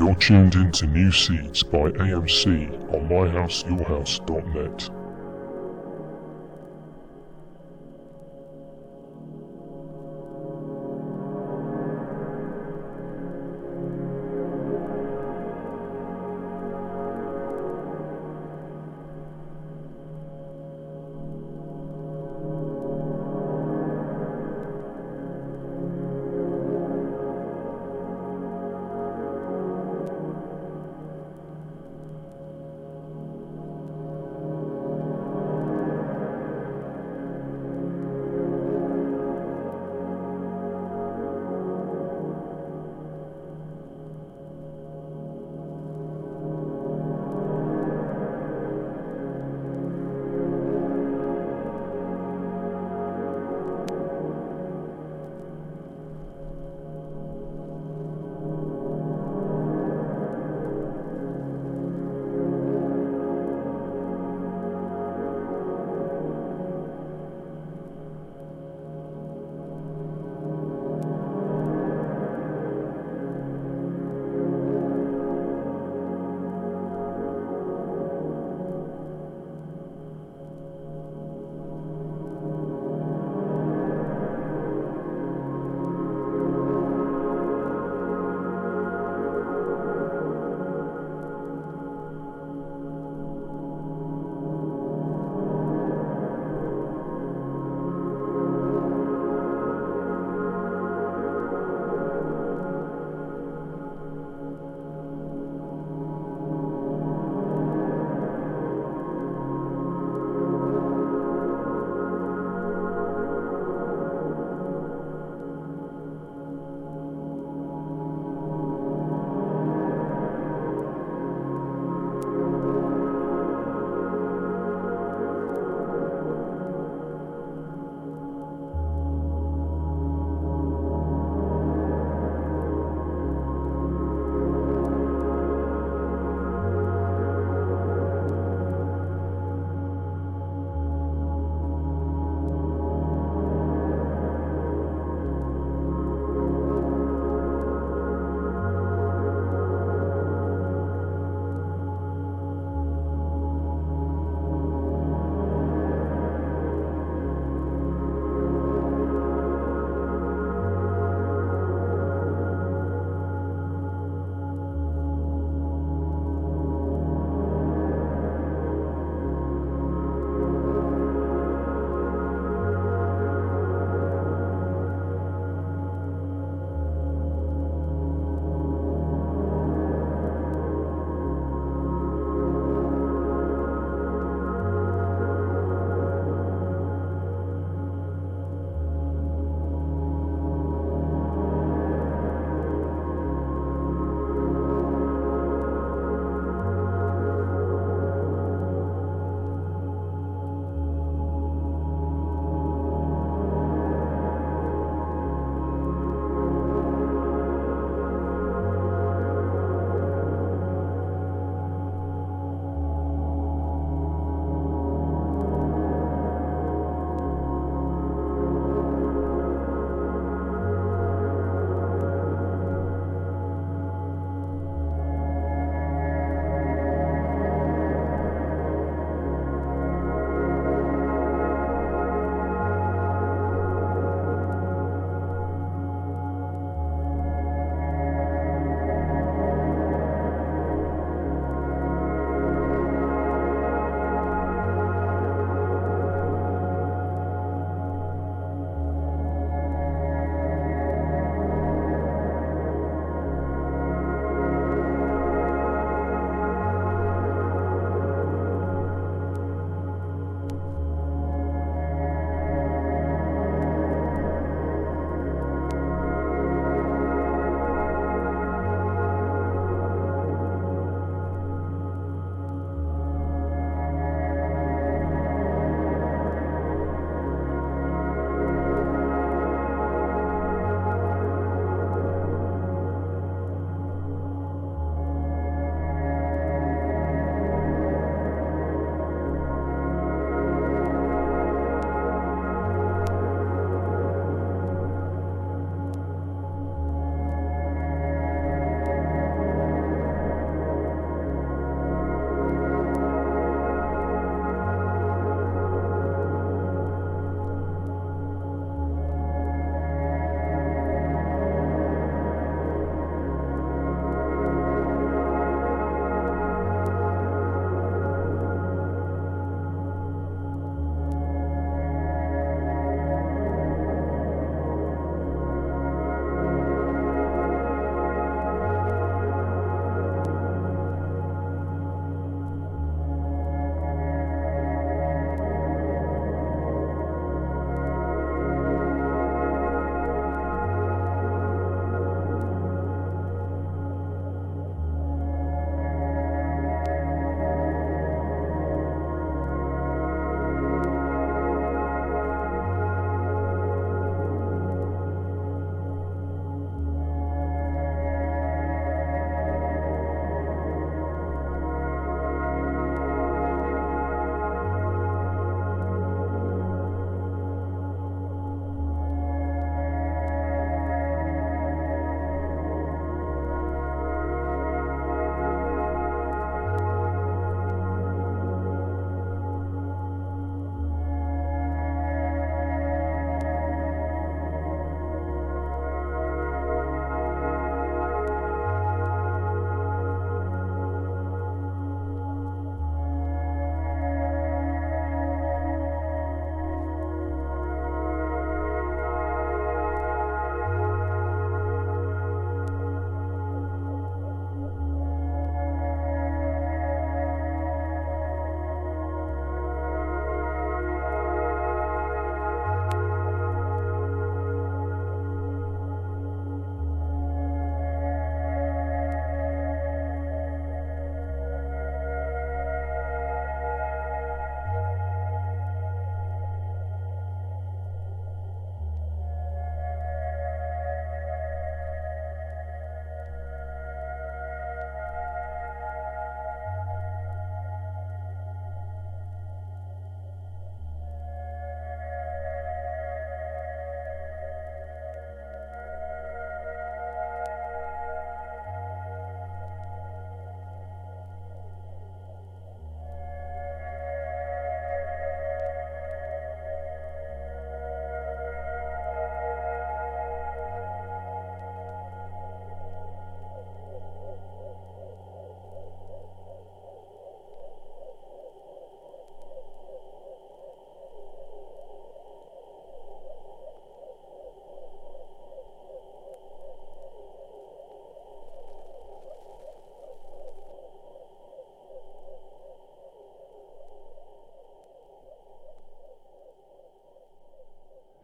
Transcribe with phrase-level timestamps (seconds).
[0.00, 4.99] You're tuned in to New Seeds by AMC on myhouseyourhouse.net.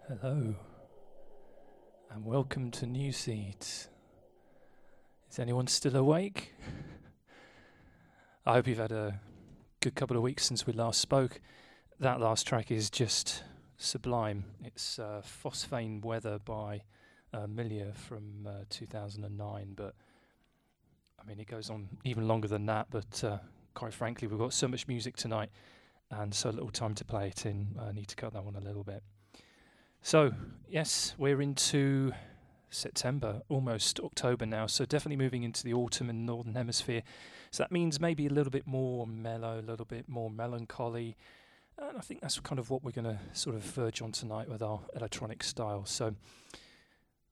[0.09, 0.55] Hello,
[2.13, 3.89] and welcome to New Seeds.
[5.29, 6.55] Is anyone still awake?
[8.47, 9.19] I hope you've had a
[9.81, 11.41] good couple of weeks since we last spoke.
[11.99, 13.43] That last track is just
[13.79, 14.45] sublime.
[14.63, 16.83] It's uh, Phosphane Weather by
[17.35, 19.97] uh, Milia from uh, 2009, but
[21.21, 23.39] I mean, it goes on even longer than that, but uh,
[23.75, 25.51] quite frankly, we've got so much music tonight
[26.13, 27.75] and so little time to play it in.
[27.81, 29.03] I need to cut that one a little bit.
[30.07, 30.33] So,
[30.69, 32.13] yes, we're into
[32.71, 37.03] September, almost October now, so definitely moving into the autumn in the Northern Hemisphere.
[37.51, 41.17] So that means maybe a little bit more mellow, a little bit more melancholy.
[41.77, 44.49] And I think that's kind of what we're going to sort of verge on tonight
[44.49, 45.85] with our electronic style.
[45.87, 46.15] So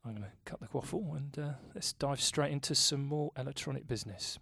[0.04, 3.86] I'm going to cut the quaffle and uh, let's dive straight into some more electronic
[3.86, 4.40] business.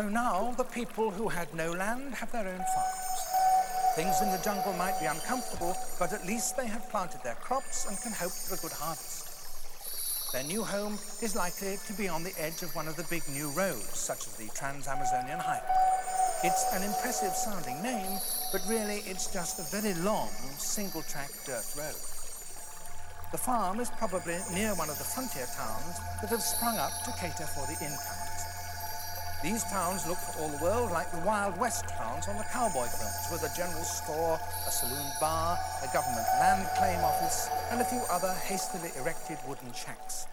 [0.00, 3.20] So now the people who had no land have their own farms.
[3.96, 7.84] Things in the jungle might be uncomfortable, but at least they have planted their crops
[7.84, 10.32] and can hope for a good harvest.
[10.32, 13.20] Their new home is likely to be on the edge of one of the big
[13.28, 15.68] new roads, such as the Trans-Amazonian Highway.
[16.44, 18.16] It's an impressive sounding name,
[18.52, 22.00] but really it's just a very long single-track dirt road.
[23.32, 27.12] The farm is probably near one of the frontier towns that have sprung up to
[27.20, 28.19] cater for the incomers.
[29.42, 32.84] These towns look for all the world like the Wild West towns on the cowboy
[32.84, 37.84] films, with a general store, a saloon bar, a government land claim office, and a
[37.84, 40.26] few other hastily erected wooden shacks.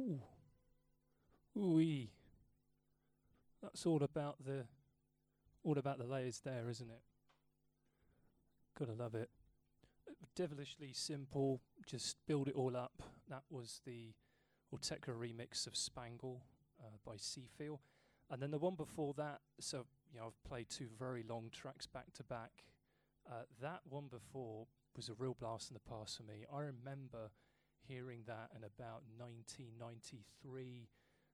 [0.00, 0.20] Ooh.
[1.58, 2.10] Ooh-wee.
[3.62, 4.64] That's all about the
[5.62, 7.02] all about the layers there, isn't it?
[8.78, 9.28] Gotta love it.
[10.34, 13.02] Devilishly simple, just build it all up.
[13.28, 14.14] That was the
[14.74, 16.40] Autechre remix of Spangle
[16.80, 17.80] uh, by Seefeel.
[18.30, 21.86] And then the one before that, so you know, I've played two very long tracks
[21.86, 22.64] back to back.
[23.30, 26.46] Uh, that one before was a real blast in the past for me.
[26.52, 27.30] I remember
[27.90, 30.86] hearing that in about 1993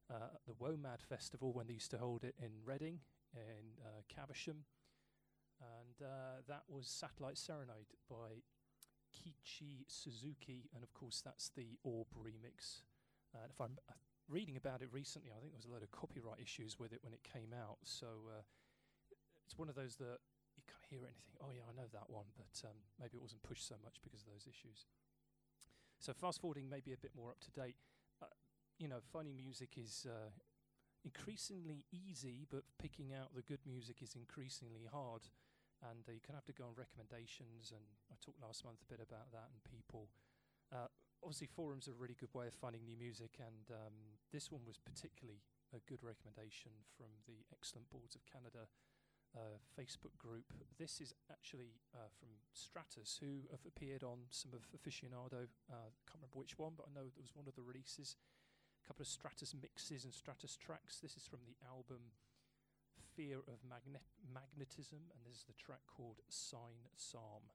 [0.08, 3.00] uh, at the WOMAD Festival when they used to hold it in Reading,
[3.36, 4.64] in uh, Caversham.
[5.60, 8.40] And uh, that was Satellite Serenade by
[9.12, 12.80] Keiichi Suzuki, and of course that's the Orb remix.
[13.34, 13.92] Uh, if I'm uh,
[14.28, 17.00] reading about it recently, I think there was a lot of copyright issues with it
[17.04, 17.76] when it came out.
[17.84, 18.40] So uh,
[19.44, 20.24] it's one of those that
[20.56, 21.36] you can't hear anything.
[21.44, 24.24] Oh yeah, I know that one, but um, maybe it wasn't pushed so much because
[24.24, 24.88] of those issues.
[25.98, 27.76] So fast forwarding, maybe a bit more up to date.
[28.22, 28.26] Uh,
[28.78, 30.30] you know, finding music is uh,
[31.04, 35.28] increasingly easy, but picking out the good music is increasingly hard.
[35.82, 37.72] And uh, you kind of have to go on recommendations.
[37.72, 40.08] And I talked last month a bit about that and people.
[40.72, 40.88] Uh,
[41.22, 44.62] obviously, forums are a really good way of finding new music, and um, this one
[44.66, 45.42] was particularly
[45.74, 48.70] a good recommendation from the Excellent Boards of Canada
[49.36, 50.48] uh, Facebook group.
[50.80, 55.46] This is actually uh, from Stratus, who have appeared on some of Aficionado.
[55.68, 58.16] Uh, can't remember which one, but I know there was one of the releases.
[58.82, 60.98] A couple of Stratus mixes and Stratus tracks.
[60.98, 62.16] This is from the album
[63.14, 67.52] Fear of Magnet Magnetism, and this is the track called Sign Psalm.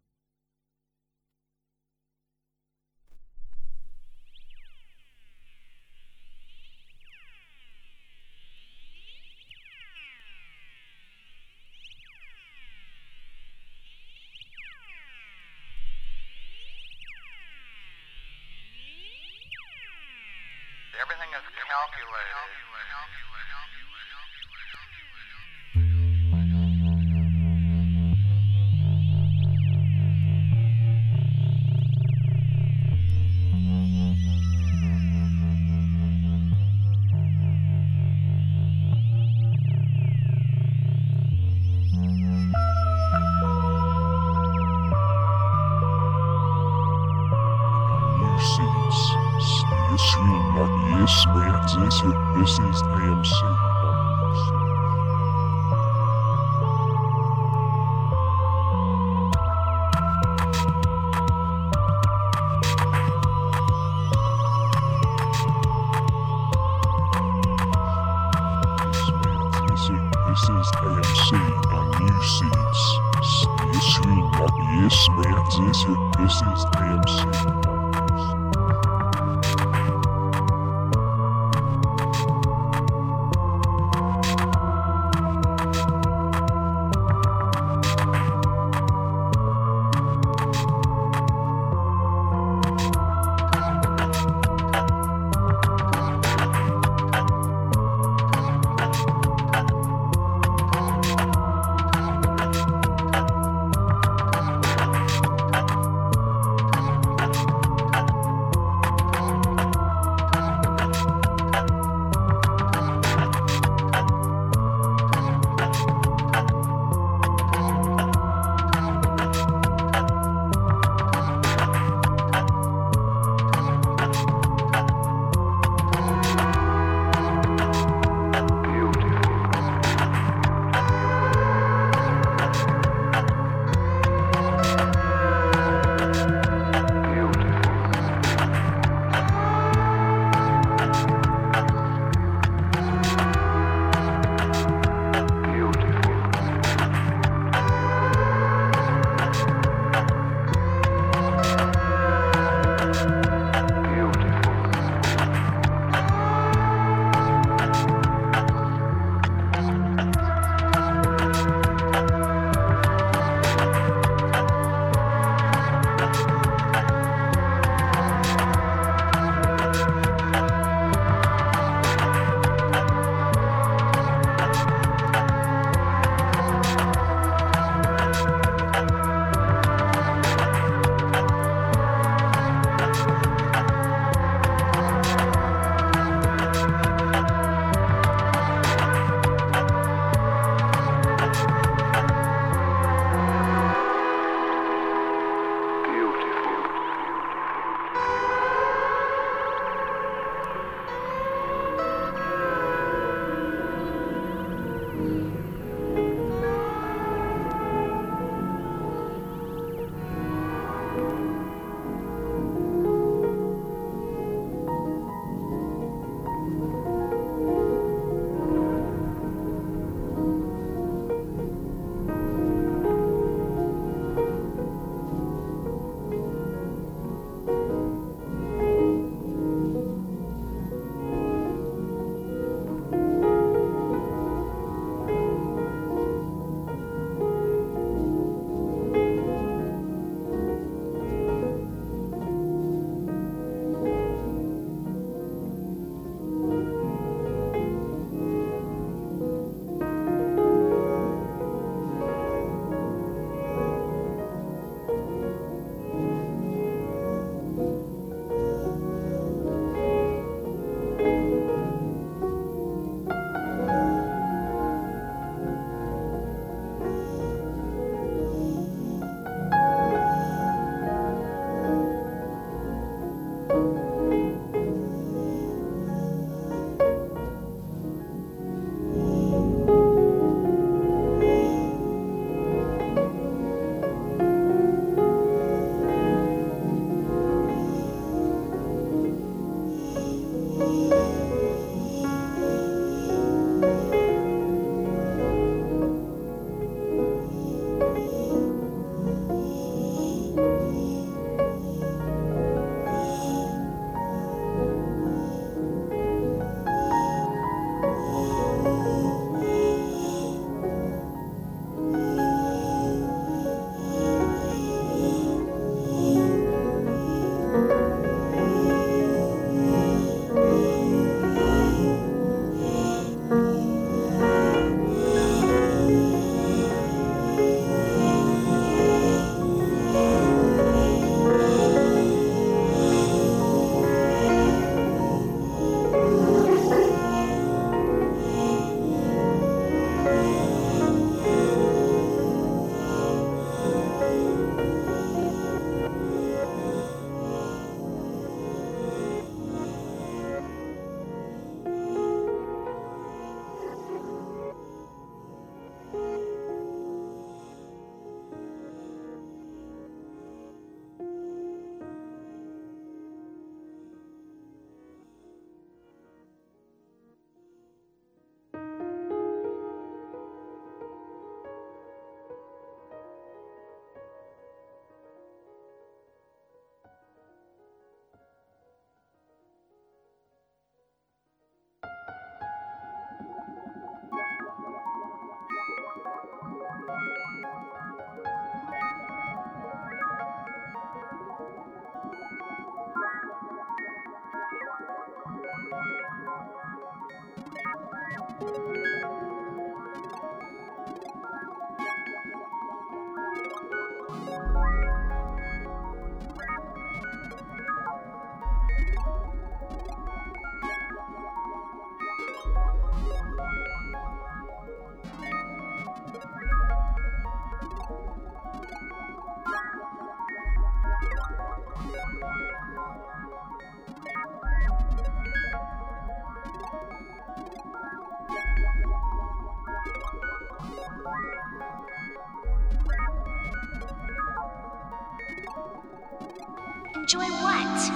[437.13, 437.91] Enjoy what?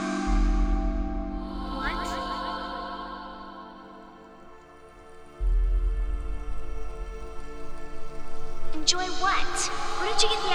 [1.77, 2.07] What?
[8.73, 9.55] Enjoy what?
[10.01, 10.54] Where did you get the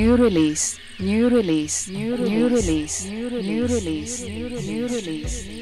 [0.00, 5.59] New release, new release, new release, new release, new release, new release,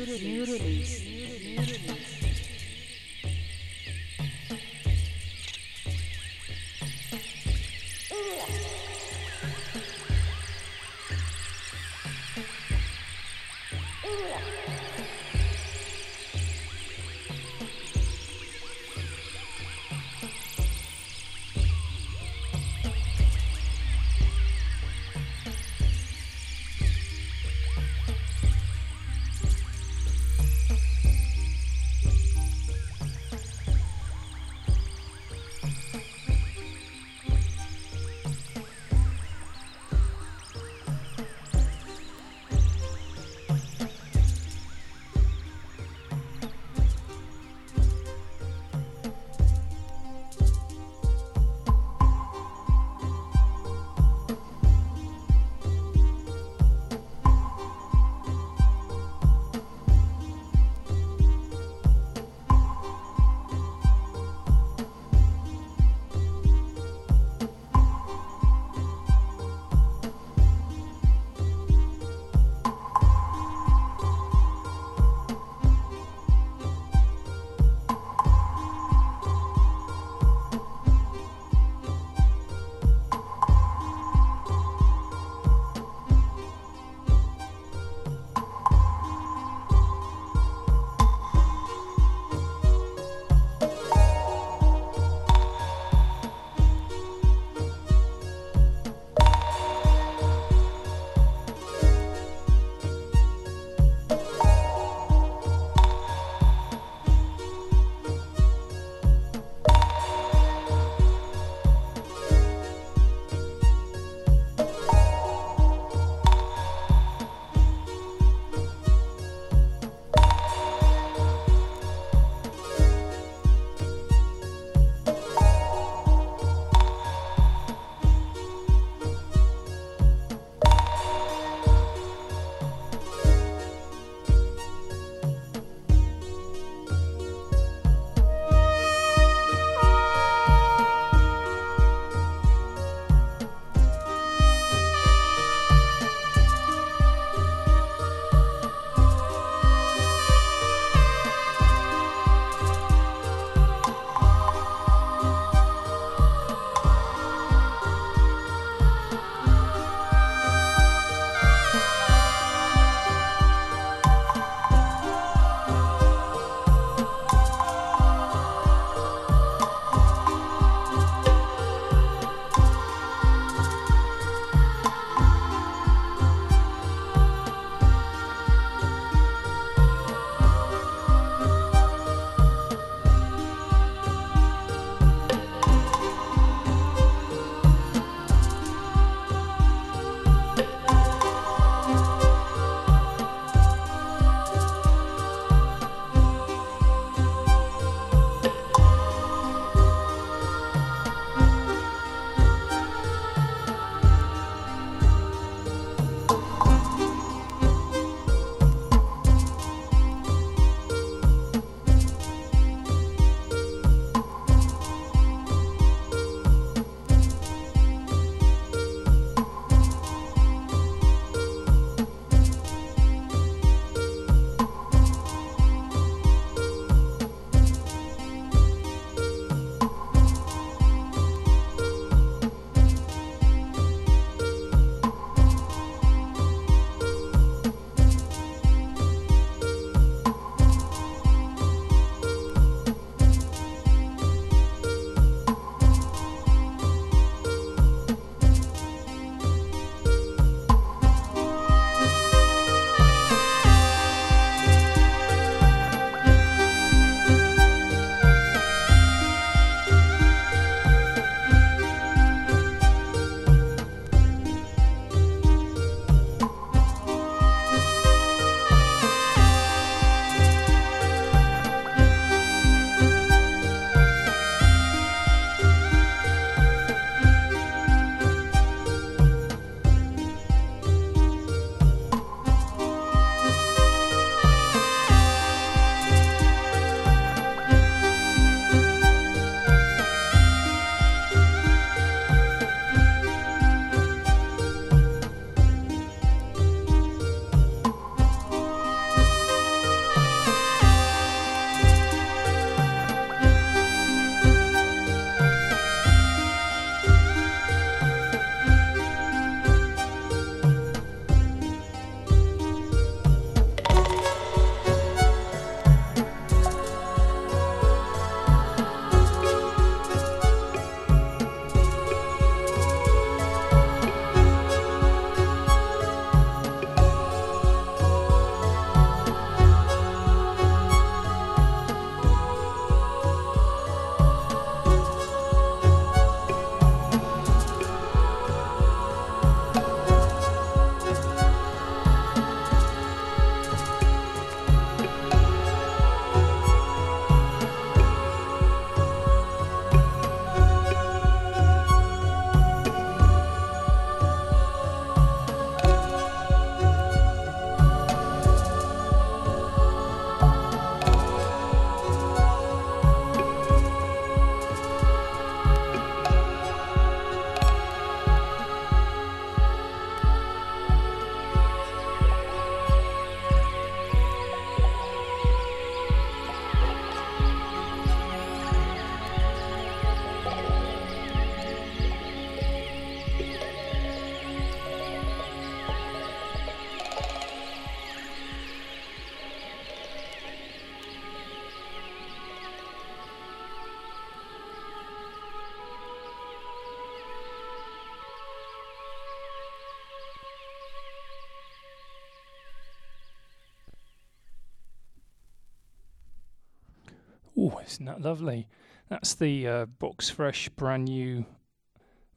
[407.98, 408.68] isn't that lovely?
[409.08, 411.44] That's the uh, box fresh, brand new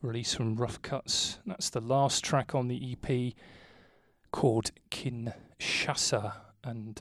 [0.02, 1.38] release from Rough Cuts.
[1.46, 3.34] That's the last track on the EP
[4.32, 6.34] called Kinshasa.
[6.64, 7.00] And,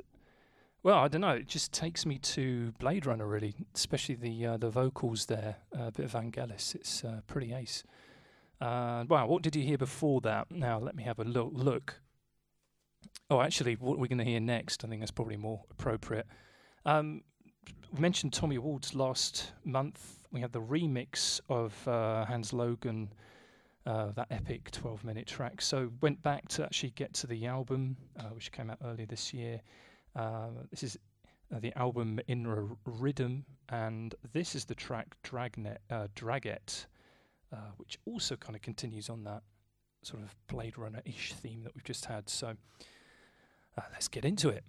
[0.82, 4.56] well, I don't know, it just takes me to Blade Runner, really, especially the uh,
[4.58, 6.74] the vocals there, uh, a bit of Vangelis.
[6.74, 7.82] It's uh, pretty ace.
[8.60, 10.50] Wow, what did you hear before that?
[10.50, 11.52] Now, let me have a look.
[11.54, 12.00] look.
[13.30, 16.26] Oh, actually, what we're going to hear next, I think that's probably more appropriate.
[16.84, 17.22] Um,
[17.92, 20.18] we mentioned Tommy Awards last month.
[20.30, 23.12] We had the remix of uh, Hans Logan,
[23.86, 25.60] uh, that epic 12 minute track.
[25.60, 29.34] So went back to actually get to the album, uh, which came out earlier this
[29.34, 29.60] year.
[30.14, 30.98] Uh, this is
[31.54, 36.86] uh, the album In Rhythm, and this is the track Dragnet, uh, Draget,
[37.76, 39.42] which also kind of continues on that
[40.02, 42.28] sort of Blade Runner ish theme that we've just had.
[42.28, 42.54] So
[43.92, 44.64] let's get into it.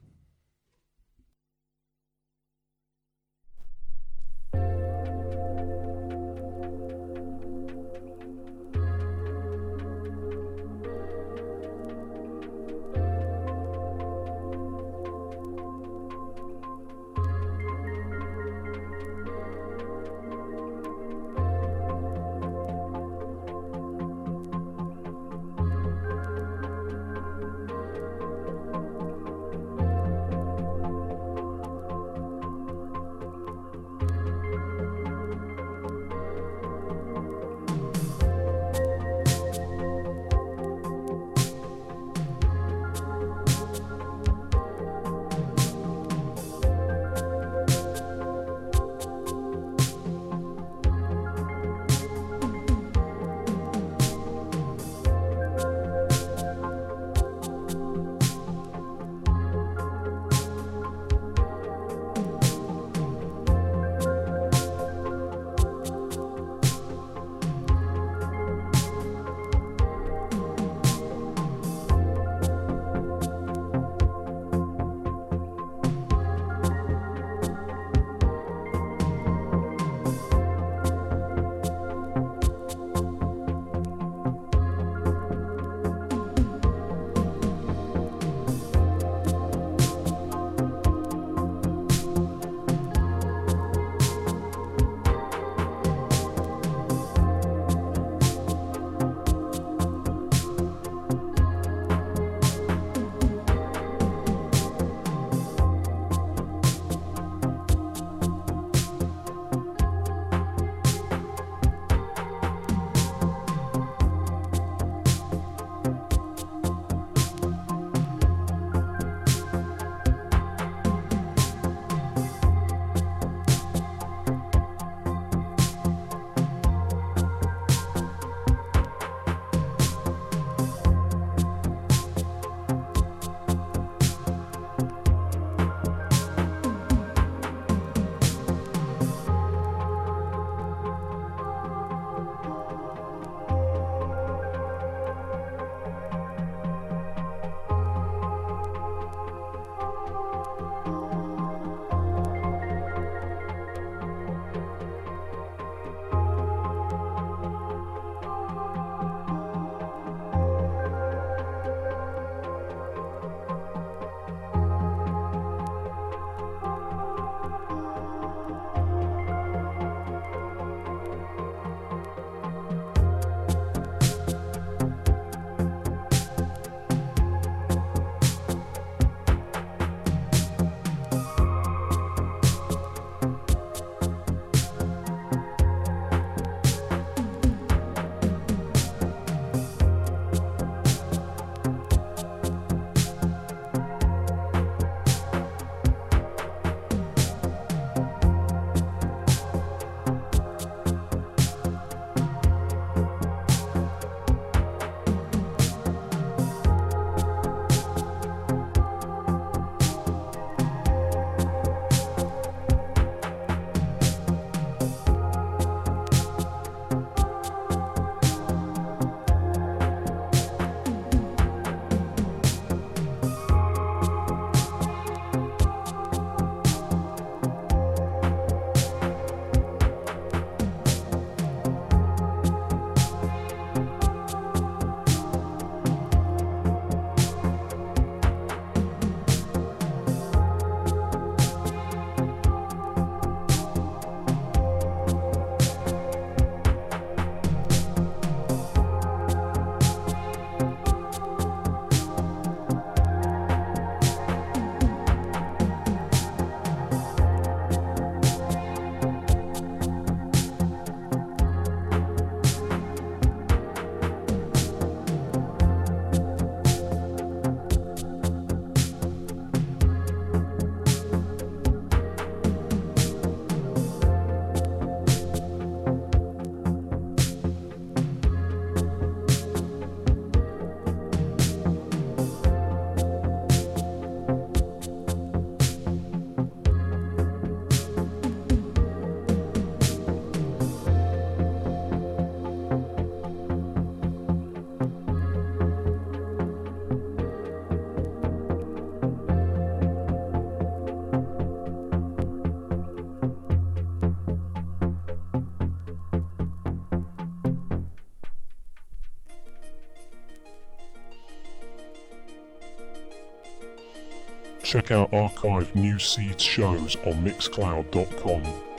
[314.72, 318.71] Check out archived New Seeds shows on mixcloud.com.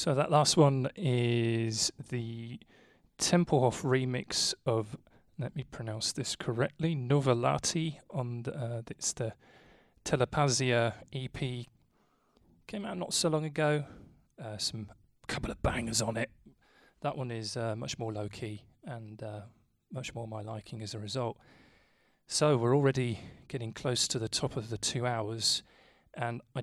[0.00, 2.58] So that last one is the
[3.18, 4.96] Tempelhof remix of
[5.38, 6.94] let me pronounce this correctly.
[6.94, 9.34] Novelati on the, uh, it's the
[10.06, 11.66] Telepasia EP.
[12.66, 13.84] Came out not so long ago.
[14.42, 14.90] Uh, some
[15.28, 16.30] couple of bangers on it.
[17.02, 19.40] That one is uh, much more low key and uh,
[19.92, 21.36] much more my liking as a result.
[22.26, 25.62] So we're already getting close to the top of the two hours,
[26.14, 26.62] and I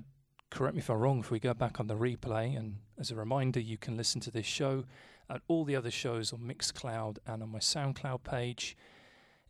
[0.50, 1.20] correct me if I'm wrong.
[1.20, 4.30] If we go back on the replay, and as a reminder, you can listen to
[4.30, 4.84] this show
[5.28, 8.76] and all the other shows on Mixcloud and on my SoundCloud page,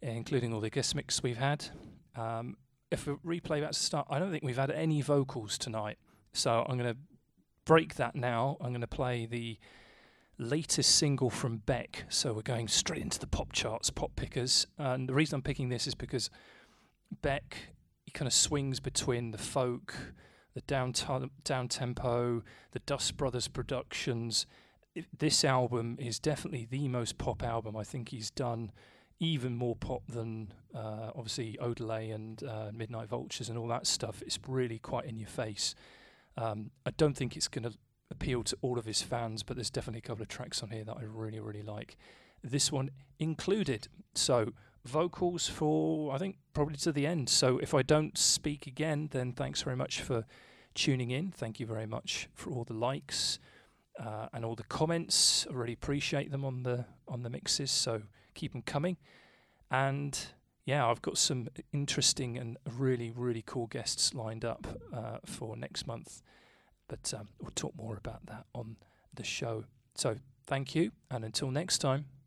[0.03, 1.67] including all the guest mix we've had.
[2.17, 2.57] Um,
[2.91, 5.99] if we replay back to start, I don't think we've had any vocals tonight,
[6.33, 7.01] so I'm going to
[7.65, 8.57] break that now.
[8.61, 9.59] I'm going to play the
[10.39, 12.05] latest single from Beck.
[12.09, 14.67] So we're going straight into the pop charts, pop pickers.
[14.79, 16.31] And the reason I'm picking this is because
[17.23, 17.57] Beck
[18.09, 19.95] he kind of swings between the folk,
[20.59, 20.93] the down
[21.45, 24.47] down tempo, the Dust Brothers productions.
[25.17, 28.73] This album is definitely the most pop album I think he's done.
[29.21, 34.21] Even more pop than uh, obviously Odelay and uh, Midnight Vultures and all that stuff.
[34.23, 35.77] It's really quite in your face.
[36.37, 37.77] Um, I don't think it's going to
[38.11, 40.85] appeal to all of his fans, but there's definitely a couple of tracks on here
[40.85, 41.97] that I really, really like.
[42.43, 43.89] This one included.
[44.15, 44.53] So,
[44.85, 47.29] vocals for, I think, probably to the end.
[47.29, 50.25] So, if I don't speak again, then thanks very much for
[50.79, 51.33] tuning in.
[51.33, 53.39] Thank you very much for all the likes.
[53.99, 57.73] Uh, and all the comments, I really appreciate them on the on the mixes.
[57.73, 58.03] So
[58.35, 58.97] keep them coming,
[59.73, 60.17] and
[60.65, 65.89] yeah, I've got some interesting and really really cool guests lined up uh, for next
[65.89, 66.23] month.
[66.87, 68.77] But um, we'll talk more about that on
[69.13, 69.65] the show.
[69.97, 72.18] So thank you, and until next time.